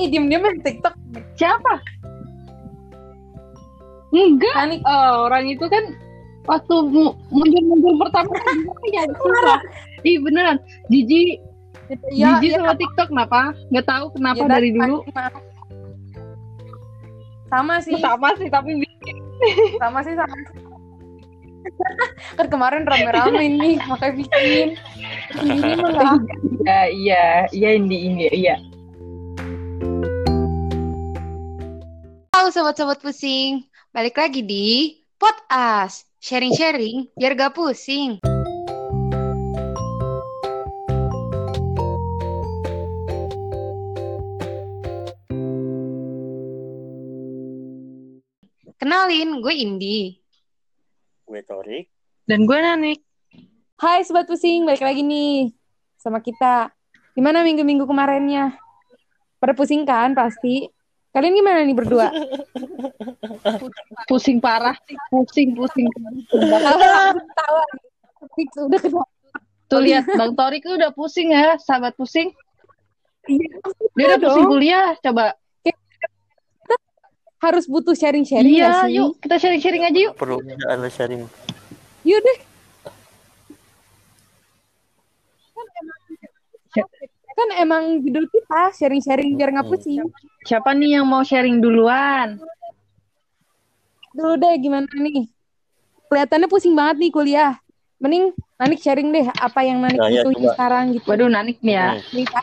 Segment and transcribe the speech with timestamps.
[0.00, 0.94] Ih, diem-diem main TikTok.
[1.38, 1.74] Siapa?
[4.10, 4.54] Enggak.
[4.54, 4.80] Nanik.
[4.86, 5.84] Oh, orang itu kan
[6.46, 8.56] waktu mu- mundur-mundur pertama kan
[8.90, 9.58] ya susah.
[10.02, 10.58] Ih beneran.
[10.90, 11.38] Jiji,
[12.08, 13.52] Ya, Jiji ya, sama TikTok kenapa?
[13.68, 15.04] Nggak tahu kenapa ya, dari dulu.
[17.52, 18.80] Sama sih, Sama sih tapi
[19.82, 20.32] sama sih sama.
[22.40, 24.68] kan kemarin rame-rame nih, makanya bikin.
[25.32, 26.12] Sendiri mah nggak
[26.64, 28.56] ya iya iya Indi ini iya.
[32.44, 38.20] Halo sobat-sobat pusing, balik lagi di Podcast Sharing-sharing biar gak pusing.
[48.76, 50.20] Kenalin, gue Indi.
[51.24, 51.88] gue Torik
[52.28, 53.00] Dan gue Nanik.
[53.80, 55.48] Hai sobat pusing, balik lagi nih
[55.96, 56.68] sama kita.
[57.16, 58.52] Gimana minggu-minggu kemarinnya?
[59.40, 60.83] Pada pusing kan pasti?
[61.14, 62.10] Kalian gimana nih berdua?
[64.10, 64.74] Pusing parah,
[65.14, 65.86] pusing pusing.
[66.26, 67.62] Tawa.
[68.66, 69.06] Udah kenal.
[69.70, 72.34] Tuh lihat Bang Torik udah pusing ya, sahabat pusing.
[73.30, 73.46] Iya,
[73.94, 74.26] Dia udah dong.
[74.26, 75.38] pusing kuliah, coba.
[77.38, 80.16] Harus butuh sharing-sharing Iya, yuk kita sharing-sharing aja yuk.
[80.16, 81.28] perlu ada sharing
[82.02, 82.38] Yuk deh.
[87.34, 90.04] Kan emang judul kita sharing-sharing biar nggak pusing.
[90.44, 92.36] Siapa nih yang mau sharing duluan?
[94.14, 95.26] Dulu deh gimana nih?
[96.06, 97.52] Kelihatannya pusing banget nih kuliah.
[97.98, 100.52] Mending Nanik sharing deh apa yang Nanik Nah, ya, butuhin coba.
[100.54, 101.06] sekarang gitu.
[101.10, 101.88] Waduh, Nanik nih ya.
[101.90, 102.02] Hmm.
[102.12, 102.40] Cerita.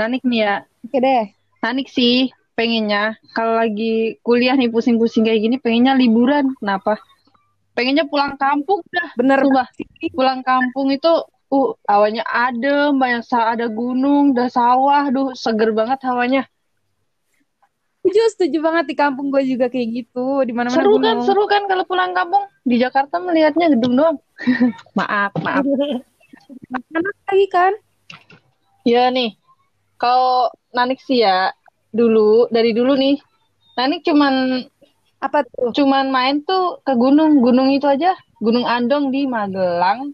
[0.00, 0.54] Nanik nih ya.
[0.86, 1.24] Oke deh.
[1.60, 2.16] Nanik sih
[2.54, 6.54] pengennya kalau lagi kuliah nih pusing-pusing kayak gini pengennya liburan.
[6.62, 6.96] Kenapa?
[7.74, 9.10] Pengennya pulang kampung dah.
[9.18, 9.66] Bener Sumpah.
[10.14, 11.12] Pulang kampung itu
[11.54, 16.42] uh hawanya adem, banyak ada gunung, ada sawah, duh seger banget hawanya.
[18.04, 20.44] Setuju, setuju banget di kampung gue juga kayak gitu.
[20.44, 21.24] Di mana-mana Seru kan, gunung.
[21.24, 22.44] seru kan kalau pulang kampung.
[22.68, 24.16] Di Jakarta melihatnya gedung doang.
[24.98, 25.64] maaf, maaf.
[26.68, 27.72] Mana lagi kan?
[28.84, 29.32] Ya nih,
[29.96, 31.48] kalau Nanik sih ya
[31.96, 33.16] dulu dari dulu nih,
[33.80, 34.66] Nanik cuman
[35.24, 35.72] Apa tuh?
[35.72, 38.12] cuman main tuh ke gunung, gunung itu aja,
[38.44, 40.12] Gunung Andong di Magelang.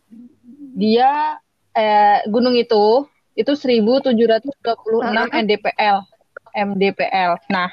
[0.80, 1.36] Dia
[1.76, 3.04] eh gunung itu
[3.36, 5.98] itu 1726 MDPL.
[6.50, 7.32] MDPL.
[7.52, 7.70] Nah,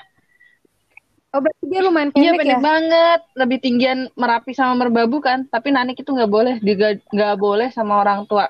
[1.35, 2.59] Oh berarti dia lumayan iya pendek pendek ya?
[2.63, 6.56] banget, lebih tinggian Merapi sama Merbabu kan, tapi Nanik itu nggak boleh,
[7.12, 8.47] nggak boleh sama orang tua.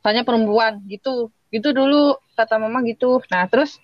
[0.00, 1.28] Soalnya perempuan gitu.
[1.52, 3.20] Gitu dulu kata mama gitu.
[3.28, 3.76] Nah, terus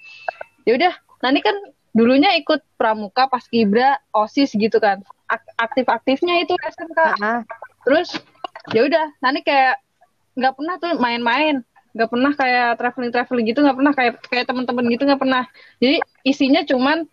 [0.65, 1.57] ya udah, Nanik kan
[1.93, 7.41] dulunya ikut pramuka pas kibra osis gitu kan Ak- aktif-aktifnya itu SMK Ah,
[7.85, 8.17] terus
[8.71, 9.83] ya udah Nanik kayak
[10.39, 14.85] nggak pernah tuh main-main nggak pernah kayak traveling traveling gitu nggak pernah kayak kayak teman-teman
[14.89, 15.45] gitu nggak pernah
[15.83, 17.05] jadi isinya cuman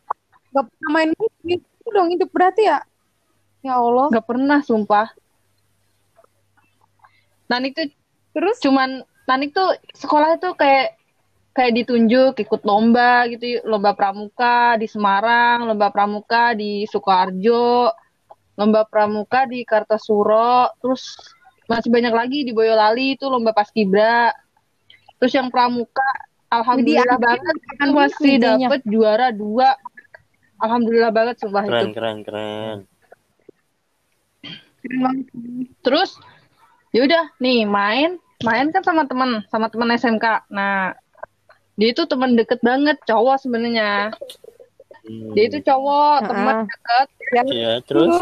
[0.50, 2.82] Gak pernah main musik itu dong itu berarti ya?
[3.62, 4.10] Ya Allah.
[4.10, 5.08] nggak pernah sumpah
[7.50, 7.88] Nanik tuh
[8.34, 8.58] Terus?
[8.62, 10.98] cuman Nanik tuh sekolah itu kayak
[11.54, 17.92] kayak ditunjuk ikut lomba gitu lomba pramuka di Semarang lomba pramuka di Sukoharjo
[18.56, 21.20] lomba pramuka di Kartasuro terus
[21.70, 24.34] masih banyak lagi di Boyolali itu lomba paskibra
[25.22, 26.10] terus yang pramuka
[26.50, 29.78] alhamdulillah Widih, banget kan masih dapet juara dua
[30.58, 32.78] alhamdulillah banget sumpah itu keren keren keren
[34.80, 35.26] Keren banget.
[35.84, 36.16] Terus
[36.96, 40.48] ya udah nih main, main kan sama temen, sama temen SMK.
[40.48, 40.96] Nah,
[41.76, 44.16] dia itu temen deket banget, cowok sebenarnya.
[45.04, 45.36] Hmm.
[45.36, 46.28] Dia itu cowok, Ah.
[46.28, 47.08] temen deket.
[47.54, 48.16] ya terus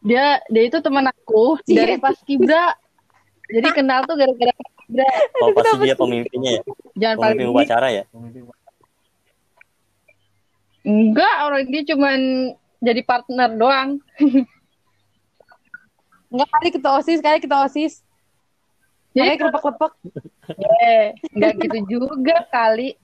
[0.00, 1.76] Dia dia itu temen aku Iya.
[1.84, 2.72] dari pas kibra.
[3.50, 5.08] Jadi kenal tuh gara-gara kibra.
[5.42, 6.62] oh pasti dia pemimpinnya ya
[6.98, 8.04] Jangan paling pemimpin upacara ya
[10.80, 12.18] enggak orang dia cuman
[12.80, 13.90] jadi partner doang.
[16.30, 18.06] Enggak kali kita osis, kali kita osis.
[19.10, 19.92] Jadi kelepek-kelepek.
[20.86, 22.94] eh, enggak gitu juga kali.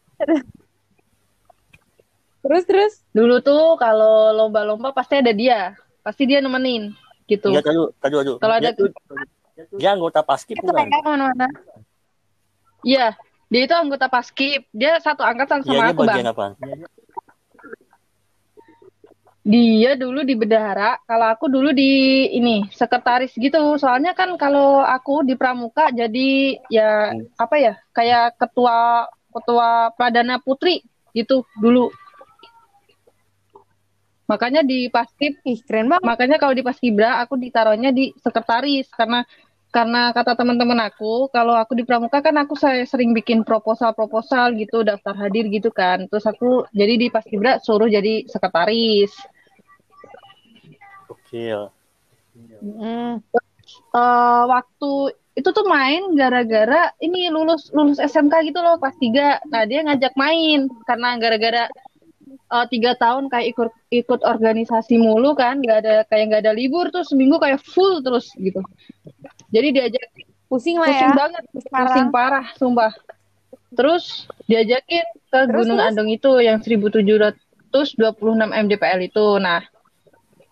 [2.46, 2.92] Terus, terus.
[3.10, 5.74] Dulu tuh kalau lomba-lomba pasti ada dia,
[6.06, 6.94] pasti dia nemenin
[7.26, 7.50] gitu.
[7.50, 7.90] Tadu
[8.38, 8.86] Kalau dia ada- tuh
[9.74, 10.70] dia anggota paskib Itu.
[12.86, 13.18] Iya,
[13.50, 14.62] dia itu anggota paskib.
[14.70, 16.08] Dia satu angkatan Iya, sama dia aku, Bang.
[16.14, 16.44] bagian apa?
[19.46, 21.90] Dia dulu di bendahara, kalau aku dulu di
[22.30, 23.78] ini sekretaris gitu.
[23.78, 27.30] Soalnya kan kalau aku di pramuka jadi ya Hmm.
[27.38, 27.74] apa ya?
[27.90, 31.90] Kayak ketua ketua pradana putri gitu dulu.
[34.26, 36.02] Makanya di paskib, Ih, keren banget.
[36.02, 39.22] makanya kalau di paskibra aku ditaruhnya di sekretaris karena
[39.70, 44.80] karena kata teman-teman aku, kalau aku di pramuka kan aku saya sering bikin proposal-proposal gitu,
[44.80, 46.08] daftar hadir gitu kan.
[46.08, 49.12] Terus aku jadi di Paskibra suruh jadi sekretaris.
[51.12, 51.68] Gokil.
[52.64, 53.20] Hmm.
[53.92, 54.92] Eh, waktu
[55.36, 59.44] itu tuh main gara-gara ini lulus lulus SMK gitu loh pas tiga.
[59.52, 61.68] Nah dia ngajak main karena gara-gara
[62.52, 66.88] eh, tiga tahun kayak ikut ikut organisasi mulu kan, nggak ada kayak nggak ada libur
[66.94, 68.60] tuh seminggu kayak full terus gitu.
[69.50, 70.02] Jadi diajak
[70.46, 71.18] Pusing lah pusing ya.
[71.18, 71.42] banget,
[71.74, 71.82] Parah.
[71.90, 72.92] pusing parah, sumpah.
[73.74, 75.90] Terus diajakin ke Terus, Gunung terus?
[75.90, 77.34] Andong itu yang 1726
[78.54, 79.26] mdpl itu.
[79.42, 79.58] Nah,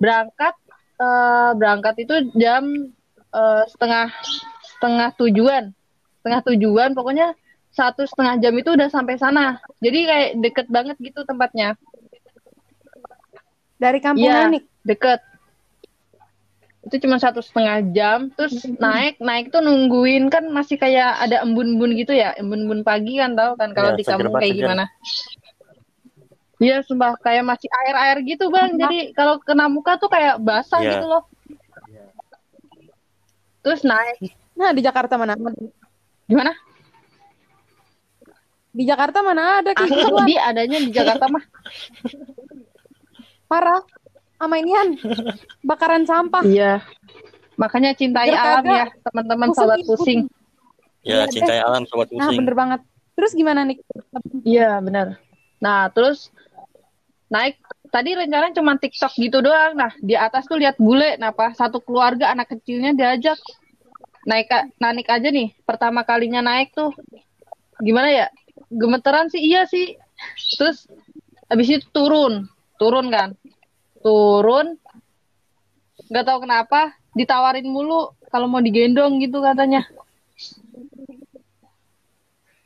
[0.02, 0.54] berangkat
[0.98, 2.90] eh, berangkat itu jam
[3.30, 4.10] eh, setengah
[4.74, 5.70] setengah tujuan,
[6.20, 6.90] setengah tujuan.
[6.98, 7.38] Pokoknya
[7.74, 9.58] satu setengah jam itu udah sampai sana.
[9.82, 11.74] Jadi kayak deket banget gitu tempatnya.
[13.76, 14.64] Dari kampung Iya, Anik.
[14.86, 15.20] deket.
[16.84, 21.96] Itu cuma satu setengah jam, terus naik, naik tuh nungguin kan masih kayak ada embun-embun
[21.96, 24.60] gitu ya, embun-embun pagi kan tau kan kalau Iya, di kampung kayak seger.
[24.68, 24.84] gimana.
[26.60, 28.76] Iya, sumpah kayak masih air-air gitu bang.
[28.76, 31.00] Jadi kalau kena muka tuh kayak basah Iya.
[31.00, 31.24] gitu loh.
[33.64, 34.20] Terus naik,
[34.54, 35.34] Nah, di Jakarta mana?
[36.28, 36.52] gimana?
[38.74, 40.14] Di Jakarta mana ada kayak gitu?
[40.18, 41.44] Asli adanya di Jakarta mah.
[43.46, 43.80] Parah.
[44.34, 44.98] Sama inian.
[45.62, 46.42] Bakaran sampah.
[46.42, 46.82] Iya.
[47.54, 50.26] Makanya cintai Biar alam ya, teman-teman sobat pusing.
[51.06, 52.42] Ya, Iya, cintai alam sobat Nah, pusing.
[52.42, 52.80] bener banget.
[53.14, 53.78] Terus gimana nih?
[54.42, 55.22] Iya benar.
[55.62, 56.34] Nah terus
[57.30, 57.56] naik
[57.94, 59.78] tadi rencananya cuma TikTok gitu doang.
[59.78, 63.38] Nah di atas tuh lihat bule, nah apa satu keluarga anak kecilnya diajak
[64.26, 64.50] naik
[64.82, 65.54] naik aja nih.
[65.62, 66.90] Pertama kalinya naik tuh
[67.78, 68.26] gimana ya?
[68.74, 69.94] Gemeteran sih iya sih.
[70.58, 70.90] Terus
[71.46, 73.38] habis itu turun, turun kan,
[74.02, 74.74] turun.
[76.10, 79.86] Nggak tahu kenapa ditawarin mulu kalau mau digendong gitu katanya.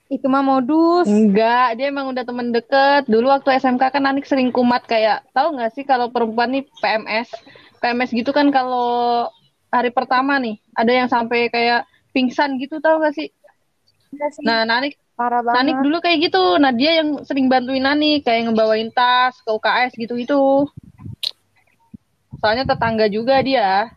[0.09, 1.05] Itu mah modus.
[1.05, 3.05] Enggak, dia emang udah temen deket.
[3.05, 7.29] Dulu waktu SMK kan Anik sering kumat kayak, tahu nggak sih kalau perempuan nih PMS,
[7.85, 9.29] PMS gitu kan kalau
[9.69, 11.85] hari pertama nih ada yang sampai kayak
[12.17, 13.29] pingsan gitu, tahu nggak sih?
[14.17, 14.43] Iya sih.
[14.49, 15.57] Nah, Nanik, Parah banget.
[15.59, 16.45] Nanik dulu kayak gitu.
[16.63, 20.71] Nah, dia yang sering bantuin Nanik kayak ngebawain tas ke UKS gitu-gitu.
[22.39, 23.91] Soalnya tetangga juga dia.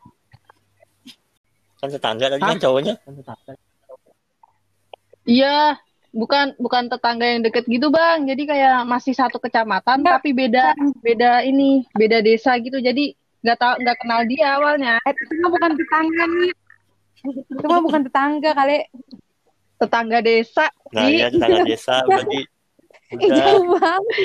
[1.77, 2.97] Kan tetangga tadi kan cowoknya.
[5.29, 5.77] Iya,
[6.09, 8.25] bukan bukan tetangga yang deket gitu bang.
[8.25, 10.25] Jadi kayak masih satu kecamatan Enggak.
[10.25, 10.73] tapi beda
[11.05, 12.81] beda ini beda desa gitu.
[12.81, 13.13] Jadi
[13.45, 14.97] nggak tahu nggak kenal dia awalnya.
[15.05, 16.51] Eh, itu mah bukan tetangga nih.
[17.45, 18.89] Itu mah bukan tetangga kali.
[19.81, 20.69] Tetangga desa.
[20.93, 22.39] Nah, Ih, ya tetangga desa berarti
[23.11, 24.15] udah jauh banget.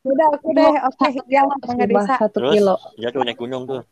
[0.00, 0.74] Udah, aku deh.
[0.88, 2.14] Oke, ya tetangga desa.
[2.18, 2.76] satu terus kilo.
[2.96, 3.82] dia tuh naik gunung tuh.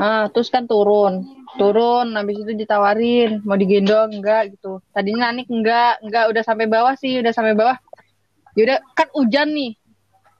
[0.00, 1.28] Ah, terus kan turun,
[1.60, 2.16] turun.
[2.16, 4.80] Habis itu ditawarin mau digendong enggak gitu.
[4.96, 7.76] Tadinya Nanik enggak, enggak udah sampai bawah sih, udah sampai bawah.
[8.56, 9.76] Yaudah kan hujan nih,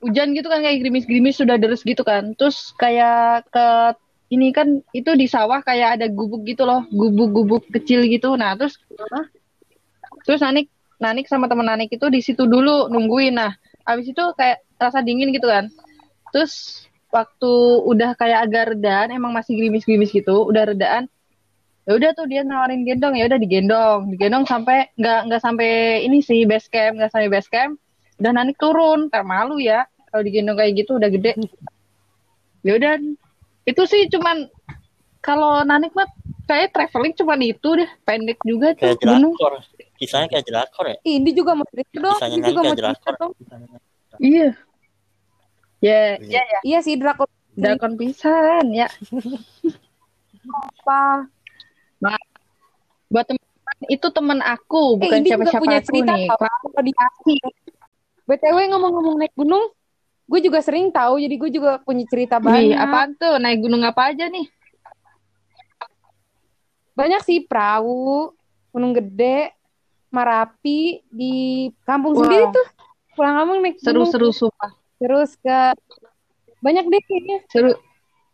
[0.05, 2.33] hujan gitu kan kayak gerimis-gerimis sudah deres gitu kan.
[2.37, 3.67] Terus kayak ke
[4.32, 8.32] ini kan itu di sawah kayak ada gubuk gitu loh, gubuk-gubuk kecil gitu.
[8.40, 8.81] Nah terus
[10.25, 13.37] terus Nanik Nanik sama temen Nanik itu di situ dulu nungguin.
[13.37, 13.52] Nah
[13.84, 15.69] habis itu kayak rasa dingin gitu kan.
[16.32, 17.52] Terus waktu
[17.84, 21.12] udah kayak agak redaan, emang masih gerimis-gerimis gitu, udah redaan.
[21.84, 26.24] Ya udah tuh dia nawarin gendong, ya udah digendong, digendong sampai nggak nggak sampai ini
[26.24, 27.77] sih base camp, nggak sampai base camp.
[28.17, 31.36] Udah Nanik turun, kayak malu ya kalau digendong kayak gitu udah gede.
[32.62, 32.96] Ya udah,
[33.63, 34.47] itu sih cuman
[35.23, 36.11] kalau Nanik mah
[36.51, 39.35] kayak traveling cuman itu deh, pendek juga tuh Kayak gunung.
[39.39, 39.55] drakor.
[39.95, 40.97] Kisahnya kayak drakor ya.
[41.07, 42.19] Ih, Indi juga mau cerita dong.
[42.19, 43.15] Kisahnya Indi juga mau cerita drakor.
[43.23, 43.33] dong.
[44.19, 44.49] Iya.
[45.79, 46.59] Ya, ya, ya.
[46.67, 48.89] Iya sih, drakor Drakon pisan ya.
[50.49, 51.29] apa?
[53.13, 56.29] Buat teman itu temen aku, bukan eh, Indi juga siapa-siapa punya aku cerita nih.
[56.33, 57.37] Kalau di
[58.27, 59.71] BTW ngomong-ngomong naik gunung,
[60.22, 62.79] gue juga sering tahu, jadi gue juga punya cerita Ih, banyak.
[62.79, 63.36] apaan tuh?
[63.36, 64.46] Naik gunung apa aja nih?
[66.93, 68.32] Banyak sih perahu,
[68.70, 69.52] gunung gede,
[70.12, 71.34] Marapi di
[71.88, 72.20] kampung Wah.
[72.20, 72.67] sendiri tuh.
[73.17, 74.05] Pulang kampung naik gunung.
[74.05, 74.72] Seru-seru sumpah.
[75.00, 75.72] Terus ke
[76.60, 77.38] banyak deh kayaknya.
[77.48, 77.72] Seru.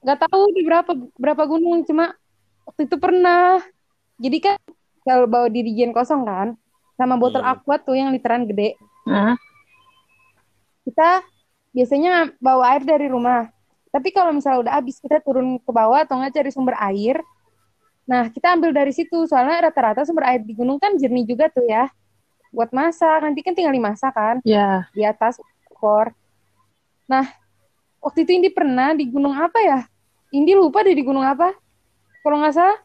[0.03, 2.19] Gak tahu di berapa berapa gunung, cuma
[2.67, 3.63] waktu itu pernah.
[4.19, 4.59] Jadi kan
[5.07, 6.59] kalau bawa dirigen kosong kan,
[6.99, 7.55] sama botol Hmm.
[7.55, 8.75] aqua tuh yang literan gede.
[9.07, 9.39] Nah,
[10.83, 11.23] kita
[11.73, 13.49] biasanya bawa air dari rumah.
[13.89, 17.21] Tapi kalau misalnya udah habis, kita turun ke bawah atau nggak cari sumber air.
[18.05, 19.25] Nah, kita ambil dari situ.
[19.29, 21.89] Soalnya rata-rata sumber air di gunung kan jernih juga tuh ya.
[22.53, 23.25] Buat masak.
[23.25, 24.37] Nanti kan tinggal dimasak kan.
[24.45, 24.89] ya.
[24.93, 25.41] Di atas
[25.79, 26.13] kompor.
[27.09, 27.25] Nah,
[28.05, 29.81] waktu itu Indi pernah di gunung apa ya?
[30.33, 31.57] Indi lupa deh di gunung apa.
[32.21, 32.77] Kalau nggak salah,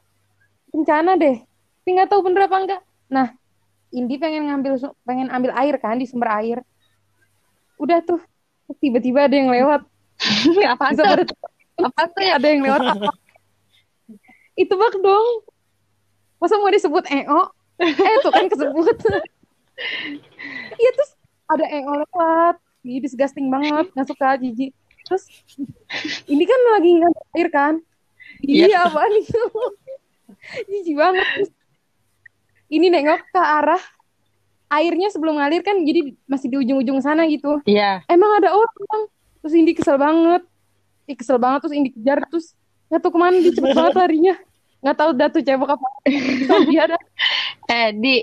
[0.71, 1.43] bencana deh.
[1.83, 2.81] Tapi nggak tahu bener apa enggak.
[3.11, 3.27] Nah,
[3.91, 6.63] Indi pengen ngambil pengen ambil air kan di sumber air.
[7.75, 8.23] Udah tuh
[8.79, 9.81] tiba-tiba ada yang lewat.
[10.73, 11.05] Apa tuh?
[11.81, 13.11] Apa tuh ada yang lewat apa?
[14.53, 15.27] Itu bak dong.
[16.37, 17.41] Masa mau disebut EO?
[17.81, 18.97] Eh, tuh kan kesebut.
[20.77, 21.11] Iya, terus
[21.49, 22.55] ada EO lewat.
[22.85, 23.89] Ih, disgusting banget.
[23.97, 24.69] Nggak suka, jijik.
[25.03, 25.25] Terus,
[26.29, 27.73] ini kan lagi ngambil air kan?
[28.45, 28.69] Iya.
[28.69, 29.43] Iya, apaan itu?
[30.69, 31.25] jijik banget.
[31.25, 31.51] Terus,
[32.69, 33.81] ini nengok ke arah
[34.73, 38.01] airnya sebelum ngalir kan jadi masih di ujung-ujung sana gitu Iya.
[38.07, 39.01] emang ada orang
[39.39, 40.41] terus Indi kesel banget
[41.03, 42.55] Ih, kesel banget terus Indi kejar terus
[42.87, 44.35] nggak tahu ke mana dia cepet banget larinya
[44.79, 45.87] nggak tahu dah tuh cebok apa
[46.65, 46.97] dia ada
[47.73, 48.17] Eh, Di.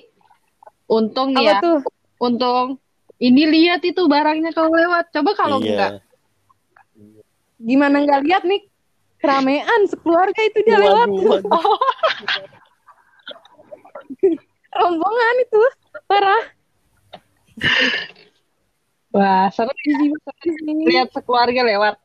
[0.87, 1.59] Untung apa ya.
[1.59, 1.79] tuh
[2.19, 2.77] Untung.
[3.17, 5.09] Ini lihat itu barangnya kalau lewat.
[5.11, 5.99] Coba kalau enggak.
[5.99, 6.05] iya.
[7.59, 8.65] gimana nggak lihat nih
[9.17, 11.53] keramaian sekeluarga itu dia lewat Waduh, waduh.
[14.75, 15.63] rombongan itu.
[16.07, 16.43] Parah.
[19.11, 20.15] Wah, seru sih.
[20.87, 21.97] lihat sekeluarga lewat.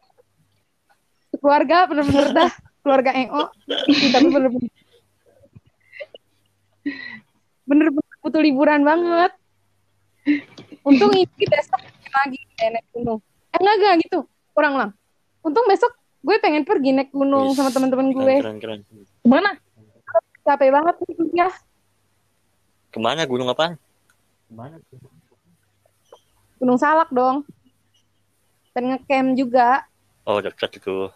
[1.35, 2.51] keluarga bener-bener dah.
[2.81, 3.49] Keluarga EO
[4.13, 4.71] tapi bener-bener
[7.65, 9.31] bener-bener butuh liburan banget.
[10.85, 11.81] Untung ini besok
[12.13, 13.19] lagi naik gunung.
[13.53, 14.19] Eh enggak enggak gitu.
[14.55, 14.89] Kurang lang
[15.45, 15.93] untung besok
[16.25, 18.35] gue pengen pergi naik gunung Wis, sama teman-teman gue.
[18.41, 19.05] Keren, keren, keren.
[19.05, 19.53] Ke mana?
[20.45, 21.53] capek banget nih kuliah
[22.95, 23.75] Ke mana gunung apaan?
[24.47, 24.79] Ke mana?
[26.55, 27.43] gunung salak dong
[28.71, 29.83] dan ngecamp juga
[30.23, 31.11] Oh, dekat itu.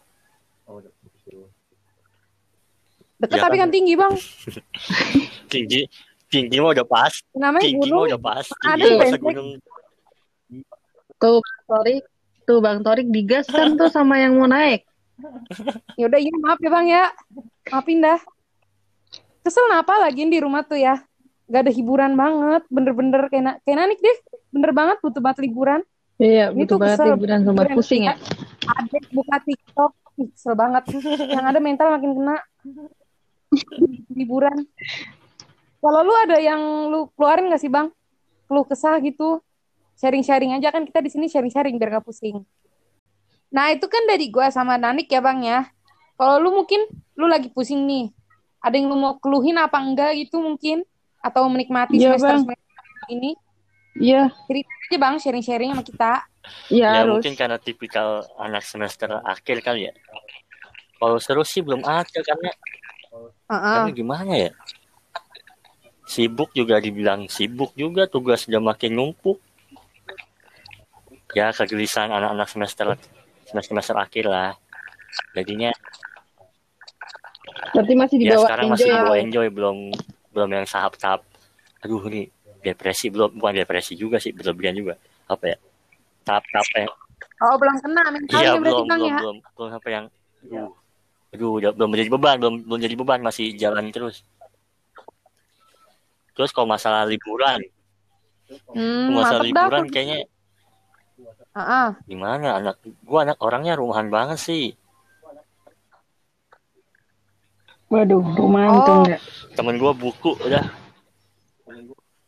[3.17, 3.63] deket Iya tapi kan?
[3.63, 4.13] kan tinggi bang
[5.55, 5.87] Tinggi.
[6.27, 7.23] Tinggi mah udah pas.
[7.33, 8.45] namanya Tinggi mah gunung udah pas.
[8.61, 9.49] ada gunung.
[11.19, 12.03] Tuh, Bang Torik.
[12.43, 14.83] Tuh, Bang Torik digas kan tuh sama yang mau naik.
[15.95, 17.03] ya udah iya maaf ya bang ya
[17.67, 18.19] maafin dah
[19.41, 20.95] kesel kenapa lagi di rumah tuh ya
[21.49, 24.17] gak ada hiburan banget bener-bener kayak kayak nanik deh.
[24.53, 25.81] Bener banget butuh banget liburan.
[26.19, 27.09] Iya, Ini butuh tuh banget kesel.
[27.17, 28.15] liburan sama pusing ya.
[28.69, 30.83] ada buka TikTok kesel banget.
[31.35, 32.37] Yang ada mental makin kena.
[34.13, 34.57] Liburan.
[35.79, 37.87] Kalau lu ada yang lu keluarin gak sih bang?
[38.51, 39.39] Lu kesah gitu.
[39.99, 42.43] Sharing-sharing aja kan kita di sini sharing-sharing biar gak pusing.
[43.49, 45.59] Nah itu kan dari gua sama Nanik ya bang ya.
[46.19, 46.83] Kalau lu mungkin
[47.15, 48.11] lu lagi pusing nih.
[48.59, 50.83] Ada yang lu mau keluhin apa enggak gitu mungkin
[51.19, 52.41] atau menikmati Iya, semester Bang.
[52.47, 53.31] semester ini
[53.99, 56.13] Iya, cerita aja bang sharing-sharing sama kita
[56.71, 57.19] iya Ya harus.
[57.19, 59.93] mungkin karena tipikal anak semester akhir kali ya.
[60.95, 62.49] Kalau seru sih belum ada karena
[63.49, 63.73] Heeh.
[63.75, 64.51] karena gimana ya?
[66.09, 69.37] Sibuk juga dibilang sibuk juga tugas udah makin numpuk.
[71.37, 72.85] Ya kegelisahan anak-anak semester
[73.45, 74.53] semester semester akhir lah.
[75.37, 75.69] Jadinya
[77.73, 79.01] Berarti masih ya dibawa sekarang enjoy masih ya.
[79.05, 79.77] bawa enjoy belum
[80.33, 81.21] belum yang tahap-tahap.
[81.85, 82.27] Aduh nih
[82.59, 84.93] depresi belum bukan depresi juga sih berlebihan juga
[85.31, 85.57] apa ya
[86.27, 86.91] tahap-tahap yang
[87.39, 90.05] oh belum kena mentalnya Iya berarti belum belum ya belum belum sampai yang
[90.43, 90.71] aduh,
[91.31, 94.27] aduh udah belum menjadi beban belum belum jadi beban masih jalan terus.
[96.35, 97.59] Terus kalau masalah liburan,
[98.71, 99.65] Hmm, masalah mantep dah.
[99.67, 100.19] liburan kayaknya
[101.53, 101.89] Heeh.
[102.07, 104.75] gimana anak gua anak orangnya rumahan banget sih.
[107.89, 108.83] Waduh, rumahan Oh.
[108.83, 109.21] tuh enggak.
[109.51, 110.63] Temen gua buku udah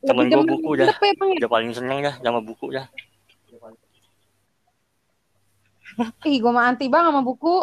[0.02, 0.90] Temen gua buku dah.
[0.90, 1.38] mantep ya, Bang, ya?
[1.38, 2.86] udah paling seneng dah sama buku dah.
[6.24, 7.62] Ih, gue mah anti bang sama buku.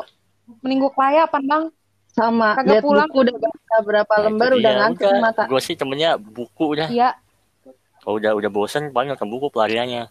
[0.61, 1.64] Mending gue kelayapan bang.
[2.09, 3.07] Sama, Kagak pulang.
[3.07, 5.21] buku udah baca berapa Nah, lembar itu udah ngantuk udah.
[5.21, 5.43] mata.
[5.47, 6.87] Gua sih temennya buku udah.
[6.88, 7.14] Iya.
[7.99, 10.07] Kalau udah udah bosen paling nonton buku pelariannya.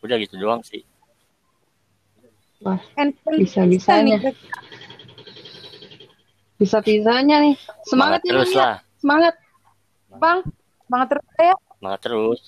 [0.00, 0.82] Udah gitu doang sih.
[2.94, 4.18] Handphone Bisa-bisanya.
[4.18, 4.34] bisa nih.
[6.58, 7.54] Bisa-bisanya nih.
[7.86, 8.60] Semangat, nih, terus Bang, ya.
[8.60, 8.76] lah.
[8.98, 9.34] Semangat.
[10.18, 10.38] Bang,
[10.84, 11.56] semangat terus ya.
[11.78, 12.40] Semangat terus.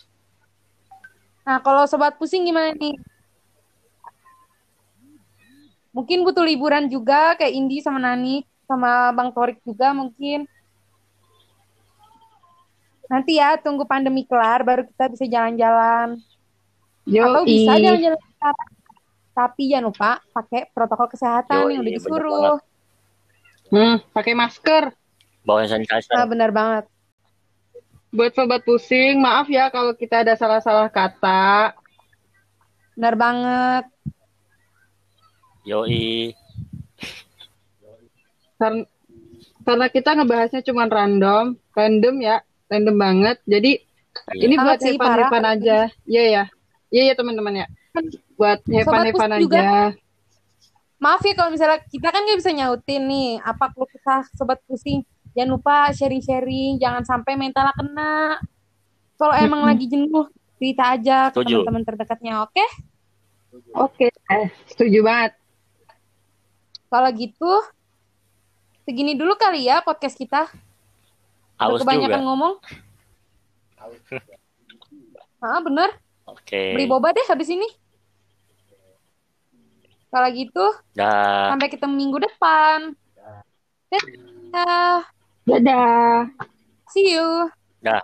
[1.47, 2.99] Nah, kalau sobat pusing gimana nih?
[5.90, 10.47] Mungkin butuh liburan juga kayak Indi sama Nani sama Bang Torik juga mungkin.
[13.11, 16.23] Nanti ya tunggu pandemi kelar baru kita bisa jalan-jalan.
[17.11, 18.71] Atau bisa jalan-jalan sekarang.
[19.35, 22.59] Tapi jangan lupa pakai protokol kesehatan Yoi, yang udah disuruh.
[23.71, 24.91] Hmm, pakai masker.
[25.47, 26.11] Bawa sanitizer.
[26.12, 26.85] Nah, benar banget.
[28.11, 31.73] Buat sobat pusing, maaf ya kalau kita ada salah-salah kata.
[32.99, 33.85] Benar banget.
[35.62, 36.35] Yoi.
[38.59, 38.83] Karena,
[39.62, 43.39] karena kita ngebahasnya cuma random, random ya, random banget.
[43.47, 43.73] Jadi
[44.35, 44.43] Iya.
[44.43, 45.79] ini buat hepan-hepan aja.
[46.05, 46.45] Iya ya.
[46.91, 47.67] Iya ya teman-teman ya.
[48.35, 49.95] Buat hepan-hepan pusing juga.
[51.00, 55.00] Maaf ya kalau misalnya kita kan nggak bisa nyautin nih apa keluh kesah sobat pusing.
[55.33, 58.37] Jangan lupa sharing-sharing, jangan sampai mentalnya kena.
[59.16, 60.28] Kalau emang lagi jenuh,
[60.61, 61.64] cerita aja ke Setuju.
[61.64, 62.64] teman-teman terdekatnya, oke?
[63.78, 65.33] Oke, eh, setuju banget.
[66.90, 67.52] Kalau gitu,
[68.83, 70.50] segini dulu kali ya podcast kita.
[70.50, 72.26] Udah Haus kebanyakan juga.
[72.26, 72.54] ngomong.
[75.40, 75.95] Ah, bener.
[76.28, 76.75] Oke.
[76.76, 77.69] Beli boba deh habis ini.
[80.11, 80.67] Kalau gitu,
[80.99, 81.55] Dah.
[81.55, 82.99] sampai ketemu minggu depan.
[83.90, 85.07] Dadah.
[85.47, 86.26] Dadah.
[86.90, 87.47] See you.
[87.83, 88.02] Dah.